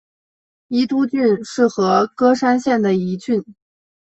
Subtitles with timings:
[0.67, 3.43] 伊都郡是和歌山县的一郡。